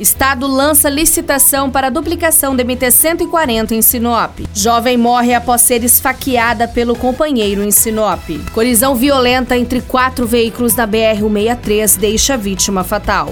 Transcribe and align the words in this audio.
Estado 0.00 0.46
lança 0.46 0.88
licitação 0.88 1.70
para 1.70 1.90
duplicação 1.90 2.56
da 2.56 2.64
MT-140 2.64 3.72
em 3.72 3.82
Sinop. 3.82 4.38
Jovem 4.54 4.96
morre 4.96 5.34
após 5.34 5.60
ser 5.60 5.84
esfaqueada 5.84 6.66
pelo 6.66 6.96
companheiro 6.96 7.62
em 7.62 7.70
Sinop. 7.70 8.22
Colisão 8.54 8.94
violenta 8.96 9.58
entre 9.58 9.82
quatro 9.82 10.26
veículos 10.26 10.72
da 10.72 10.88
BR-163 10.88 11.98
deixa 11.98 12.34
vítima 12.38 12.82
fatal. 12.82 13.30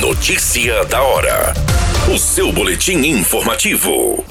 Notícia 0.00 0.82
da 0.86 1.02
hora. 1.02 1.52
O 2.12 2.18
seu 2.18 2.50
boletim 2.50 2.96
informativo. 3.06 4.24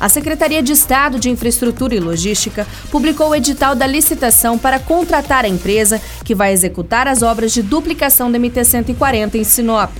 A 0.00 0.08
Secretaria 0.08 0.62
de 0.62 0.72
Estado 0.72 1.18
de 1.20 1.28
Infraestrutura 1.28 1.94
e 1.94 2.00
Logística 2.00 2.66
publicou 2.90 3.28
o 3.28 3.34
edital 3.34 3.74
da 3.74 3.86
licitação 3.86 4.56
para 4.56 4.78
contratar 4.78 5.44
a 5.44 5.48
empresa 5.48 6.00
que 6.24 6.34
vai 6.34 6.52
executar 6.52 7.06
as 7.06 7.22
obras 7.22 7.52
de 7.52 7.62
duplicação 7.62 8.32
da 8.32 8.38
MT-140 8.38 9.34
em 9.34 9.44
Sinop. 9.44 9.92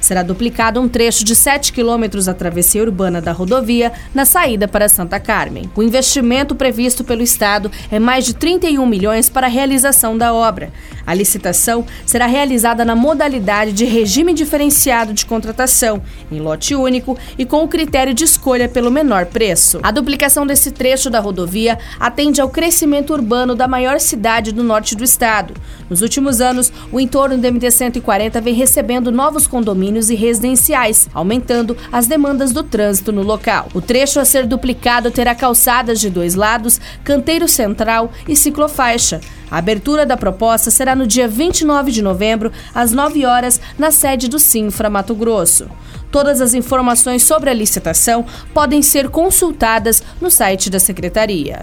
Será 0.00 0.22
duplicado 0.22 0.80
um 0.80 0.88
trecho 0.88 1.24
de 1.24 1.34
7 1.34 1.72
quilômetros 1.72 2.26
da 2.26 2.34
travessia 2.34 2.82
urbana 2.82 3.20
da 3.20 3.32
rodovia 3.32 3.92
na 4.14 4.24
saída 4.24 4.68
para 4.68 4.88
Santa 4.88 5.18
Carmen. 5.18 5.68
O 5.74 5.82
investimento 5.82 6.54
previsto 6.54 7.02
pelo 7.02 7.22
Estado 7.22 7.70
é 7.90 7.98
mais 7.98 8.24
de 8.24 8.34
31 8.34 8.86
milhões 8.86 9.28
para 9.28 9.46
a 9.46 9.50
realização 9.50 10.16
da 10.16 10.32
obra. 10.32 10.72
A 11.04 11.14
licitação 11.14 11.84
será 12.06 12.26
realizada 12.26 12.84
na 12.84 12.94
modalidade 12.94 13.72
de 13.72 13.84
regime 13.84 14.32
diferenciado 14.34 15.12
de 15.12 15.26
contratação, 15.26 16.02
em 16.30 16.38
lote 16.38 16.74
único 16.74 17.18
e 17.36 17.44
com 17.44 17.64
o 17.64 17.68
critério 17.68 18.14
de 18.14 18.24
escolha 18.24 18.68
pelo 18.68 18.90
menor 18.90 19.26
preço. 19.26 19.80
A 19.82 19.90
duplicação 19.90 20.46
desse 20.46 20.70
trecho 20.70 21.10
da 21.10 21.18
rodovia 21.18 21.78
atende 21.98 22.40
ao 22.40 22.48
crescimento 22.48 23.12
urbano 23.12 23.54
da 23.54 23.66
maior 23.66 23.98
cidade 24.00 24.52
do 24.52 24.62
norte 24.62 24.94
do 24.94 25.02
estado. 25.02 25.54
Nos 25.90 26.02
últimos 26.02 26.40
anos, 26.40 26.72
o 26.92 27.00
entorno 27.00 27.38
do 27.38 27.48
MT-140 27.48 28.40
vem 28.40 28.54
recebendo 28.54 29.10
novos 29.10 29.46
condomínios 29.46 29.87
e 29.88 30.14
residenciais, 30.14 31.08
aumentando 31.14 31.76
as 31.90 32.06
demandas 32.06 32.52
do 32.52 32.62
trânsito 32.62 33.12
no 33.12 33.22
local. 33.22 33.68
O 33.74 33.80
trecho 33.80 34.20
a 34.20 34.24
ser 34.24 34.46
duplicado 34.46 35.10
terá 35.10 35.34
calçadas 35.34 35.98
de 36.00 36.10
dois 36.10 36.34
lados, 36.34 36.80
canteiro 37.02 37.48
central 37.48 38.12
e 38.28 38.36
ciclofaixa. 38.36 39.20
A 39.50 39.58
abertura 39.58 40.04
da 40.04 40.16
proposta 40.16 40.70
será 40.70 40.94
no 40.94 41.06
dia 41.06 41.26
29 41.26 41.90
de 41.90 42.02
novembro, 42.02 42.52
às 42.74 42.92
9 42.92 43.24
horas, 43.24 43.60
na 43.78 43.90
sede 43.90 44.28
do 44.28 44.38
Sinfra 44.38 44.90
Mato 44.90 45.14
Grosso. 45.14 45.68
Todas 46.10 46.40
as 46.40 46.54
informações 46.54 47.22
sobre 47.22 47.50
a 47.50 47.54
licitação 47.54 48.24
podem 48.52 48.82
ser 48.82 49.08
consultadas 49.08 50.02
no 50.20 50.30
site 50.30 50.70
da 50.70 50.78
Secretaria. 50.78 51.60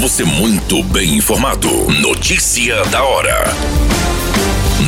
Você 0.00 0.24
muito 0.24 0.82
bem 0.84 1.16
informado. 1.16 1.68
Notícia 2.00 2.82
da 2.86 3.02
hora 3.02 4.07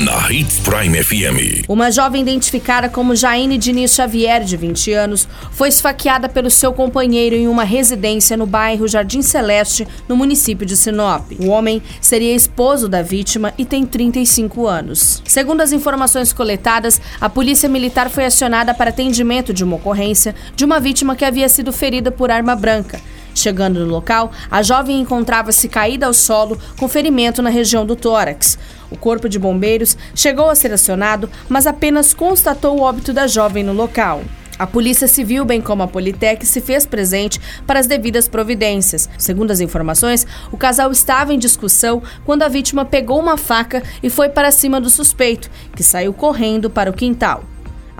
na 0.00 0.32
Hits 0.32 0.60
Prime 0.60 1.02
FM. 1.02 1.68
Uma 1.68 1.90
jovem 1.90 2.22
identificada 2.22 2.88
como 2.88 3.14
Jaine 3.14 3.58
Diniz 3.58 3.94
Xavier, 3.94 4.42
de 4.42 4.56
20 4.56 4.92
anos, 4.94 5.28
foi 5.52 5.68
esfaqueada 5.68 6.26
pelo 6.26 6.50
seu 6.50 6.72
companheiro 6.72 7.36
em 7.36 7.46
uma 7.46 7.64
residência 7.64 8.34
no 8.34 8.46
bairro 8.46 8.88
Jardim 8.88 9.20
Celeste, 9.20 9.86
no 10.08 10.16
município 10.16 10.64
de 10.64 10.74
Sinop. 10.74 11.30
O 11.38 11.48
homem 11.48 11.82
seria 12.00 12.34
esposo 12.34 12.88
da 12.88 13.02
vítima 13.02 13.52
e 13.58 13.64
tem 13.66 13.84
35 13.84 14.66
anos. 14.66 15.22
Segundo 15.26 15.60
as 15.60 15.70
informações 15.70 16.32
coletadas, 16.32 16.98
a 17.20 17.28
polícia 17.28 17.68
militar 17.68 18.08
foi 18.08 18.24
acionada 18.24 18.72
para 18.72 18.88
atendimento 18.88 19.52
de 19.52 19.62
uma 19.62 19.76
ocorrência 19.76 20.34
de 20.56 20.64
uma 20.64 20.80
vítima 20.80 21.14
que 21.14 21.26
havia 21.26 21.48
sido 21.48 21.74
ferida 21.74 22.10
por 22.10 22.30
arma 22.30 22.56
branca. 22.56 23.00
Chegando 23.40 23.80
no 23.80 23.90
local, 23.90 24.30
a 24.50 24.62
jovem 24.62 25.00
encontrava-se 25.00 25.66
caída 25.66 26.04
ao 26.04 26.12
solo 26.12 26.58
com 26.78 26.86
ferimento 26.86 27.40
na 27.40 27.48
região 27.48 27.86
do 27.86 27.96
tórax. 27.96 28.58
O 28.90 28.98
corpo 28.98 29.30
de 29.30 29.38
bombeiros 29.38 29.96
chegou 30.14 30.50
a 30.50 30.54
ser 30.54 30.74
acionado, 30.74 31.30
mas 31.48 31.66
apenas 31.66 32.12
constatou 32.12 32.76
o 32.76 32.82
óbito 32.82 33.14
da 33.14 33.26
jovem 33.26 33.64
no 33.64 33.72
local. 33.72 34.22
A 34.58 34.66
Polícia 34.66 35.08
Civil, 35.08 35.42
bem 35.46 35.58
como 35.58 35.82
a 35.82 35.88
Politec, 35.88 36.44
se 36.44 36.60
fez 36.60 36.84
presente 36.84 37.40
para 37.66 37.80
as 37.80 37.86
devidas 37.86 38.28
providências. 38.28 39.08
Segundo 39.16 39.52
as 39.52 39.60
informações, 39.60 40.26
o 40.52 40.58
casal 40.58 40.92
estava 40.92 41.32
em 41.32 41.38
discussão 41.38 42.02
quando 42.26 42.42
a 42.42 42.48
vítima 42.48 42.84
pegou 42.84 43.18
uma 43.18 43.38
faca 43.38 43.82
e 44.02 44.10
foi 44.10 44.28
para 44.28 44.50
cima 44.50 44.78
do 44.78 44.90
suspeito, 44.90 45.50
que 45.74 45.82
saiu 45.82 46.12
correndo 46.12 46.68
para 46.68 46.90
o 46.90 46.92
quintal. 46.92 47.42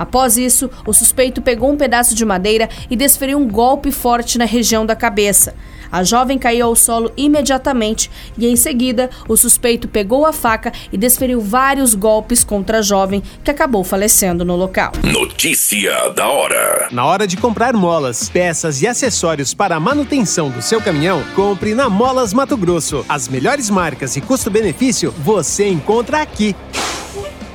Após 0.01 0.39
isso, 0.39 0.71
o 0.87 0.95
suspeito 0.95 1.43
pegou 1.43 1.71
um 1.71 1.77
pedaço 1.77 2.15
de 2.15 2.25
madeira 2.25 2.71
e 2.89 2.97
desferiu 2.97 3.37
um 3.37 3.47
golpe 3.47 3.93
forte 3.93 4.39
na 4.39 4.47
região 4.47 4.87
da 4.87 4.97
cabeça. 4.97 5.55
A 5.93 6.03
jovem 6.03 6.39
caiu 6.39 6.67
ao 6.67 6.75
solo 6.75 7.13
imediatamente 7.19 8.11
e, 8.39 8.47
em 8.47 8.57
seguida, 8.57 9.11
o 9.29 9.37
suspeito 9.37 9.89
pegou 9.89 10.25
a 10.25 10.33
faca 10.33 10.73
e 10.91 10.97
desferiu 10.97 11.39
vários 11.39 11.95
golpes 11.95 12.43
contra 12.43 12.79
a 12.79 12.83
jovem, 12.83 13.23
que 13.45 13.51
acabou 13.51 13.85
falecendo 13.85 14.43
no 14.43 14.57
local. 14.57 14.93
Notícia 15.03 16.09
da 16.11 16.29
hora: 16.29 16.89
Na 16.91 17.05
hora 17.05 17.27
de 17.27 17.37
comprar 17.37 17.75
molas, 17.75 18.31
peças 18.31 18.81
e 18.81 18.87
acessórios 18.87 19.53
para 19.53 19.77
a 19.77 19.81
manutenção 19.81 20.49
do 20.49 20.63
seu 20.63 20.81
caminhão, 20.81 21.23
compre 21.35 21.75
na 21.75 21.91
Molas 21.91 22.33
Mato 22.33 22.57
Grosso. 22.57 23.05
As 23.07 23.29
melhores 23.29 23.69
marcas 23.69 24.17
e 24.17 24.23
custo-benefício 24.23 25.13
você 25.19 25.69
encontra 25.69 26.23
aqui. 26.23 26.57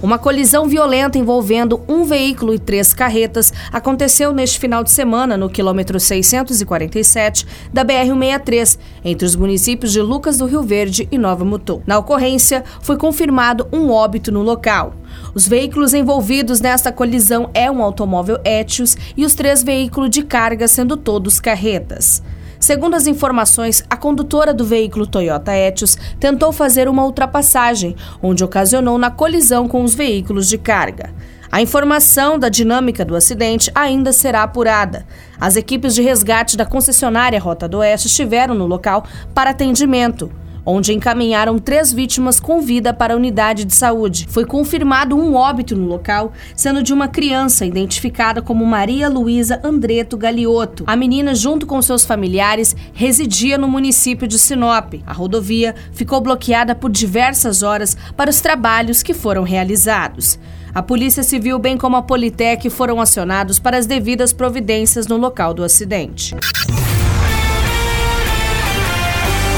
Uma 0.00 0.16
colisão 0.16 0.68
violenta 0.68 1.18
envolvendo 1.18 1.82
um 1.88 2.04
veículo 2.04 2.54
e 2.54 2.58
três 2.58 2.94
carretas 2.94 3.52
aconteceu 3.72 4.32
neste 4.32 4.56
final 4.56 4.84
de 4.84 4.92
semana 4.92 5.36
no 5.36 5.50
quilômetro 5.50 5.98
647 5.98 7.44
da 7.72 7.84
BR-163, 7.84 8.78
entre 9.04 9.26
os 9.26 9.34
municípios 9.34 9.92
de 9.92 10.00
Lucas 10.00 10.38
do 10.38 10.46
Rio 10.46 10.62
Verde 10.62 11.08
e 11.10 11.18
Nova 11.18 11.44
Mutum. 11.44 11.82
Na 11.84 11.98
ocorrência, 11.98 12.62
foi 12.80 12.96
confirmado 12.96 13.66
um 13.72 13.90
óbito 13.90 14.30
no 14.30 14.42
local. 14.42 14.94
Os 15.34 15.48
veículos 15.48 15.92
envolvidos 15.92 16.60
nesta 16.60 16.92
colisão 16.92 17.50
é 17.52 17.68
um 17.68 17.82
automóvel 17.82 18.38
Etios 18.44 18.96
e 19.16 19.24
os 19.24 19.34
três 19.34 19.64
veículos 19.64 20.10
de 20.10 20.22
carga, 20.22 20.68
sendo 20.68 20.96
todos 20.96 21.40
carretas. 21.40 22.22
Segundo 22.60 22.94
as 22.94 23.06
informações, 23.06 23.84
a 23.88 23.96
condutora 23.96 24.52
do 24.52 24.64
veículo 24.64 25.06
Toyota 25.06 25.56
Etios 25.56 25.96
tentou 26.18 26.52
fazer 26.52 26.88
uma 26.88 27.04
ultrapassagem, 27.04 27.94
onde 28.22 28.42
ocasionou 28.42 28.98
na 28.98 29.10
colisão 29.10 29.68
com 29.68 29.84
os 29.84 29.94
veículos 29.94 30.48
de 30.48 30.58
carga. 30.58 31.14
A 31.50 31.62
informação 31.62 32.38
da 32.38 32.48
dinâmica 32.48 33.04
do 33.04 33.16
acidente 33.16 33.70
ainda 33.74 34.12
será 34.12 34.42
apurada. 34.42 35.06
As 35.40 35.56
equipes 35.56 35.94
de 35.94 36.02
resgate 36.02 36.56
da 36.56 36.66
concessionária 36.66 37.40
Rota 37.40 37.66
do 37.66 37.78
Oeste 37.78 38.08
estiveram 38.08 38.54
no 38.54 38.66
local 38.66 39.04
para 39.32 39.50
atendimento 39.50 40.30
onde 40.70 40.92
encaminharam 40.92 41.58
três 41.58 41.90
vítimas 41.92 42.38
com 42.38 42.60
vida 42.60 42.92
para 42.92 43.14
a 43.14 43.16
unidade 43.16 43.64
de 43.64 43.74
saúde. 43.74 44.26
Foi 44.28 44.44
confirmado 44.44 45.16
um 45.16 45.34
óbito 45.34 45.74
no 45.74 45.86
local, 45.86 46.32
sendo 46.54 46.82
de 46.82 46.92
uma 46.92 47.08
criança 47.08 47.64
identificada 47.64 48.42
como 48.42 48.66
Maria 48.66 49.08
Luísa 49.08 49.58
Andreto 49.64 50.14
Galiotto. 50.16 50.84
A 50.86 50.94
menina, 50.94 51.34
junto 51.34 51.66
com 51.66 51.80
seus 51.80 52.04
familiares, 52.04 52.76
residia 52.92 53.56
no 53.56 53.66
município 53.66 54.28
de 54.28 54.38
Sinop. 54.38 54.92
A 55.06 55.12
rodovia 55.14 55.74
ficou 55.92 56.20
bloqueada 56.20 56.74
por 56.74 56.90
diversas 56.90 57.62
horas 57.62 57.96
para 58.14 58.28
os 58.28 58.42
trabalhos 58.42 59.02
que 59.02 59.14
foram 59.14 59.44
realizados. 59.44 60.38
A 60.74 60.82
Polícia 60.82 61.22
Civil, 61.22 61.58
bem 61.58 61.78
como 61.78 61.96
a 61.96 62.02
Politec, 62.02 62.68
foram 62.68 63.00
acionados 63.00 63.58
para 63.58 63.78
as 63.78 63.86
devidas 63.86 64.34
providências 64.34 65.06
no 65.06 65.16
local 65.16 65.54
do 65.54 65.64
acidente 65.64 66.36